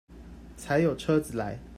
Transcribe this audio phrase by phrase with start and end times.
[0.57, 1.59] 才有車子來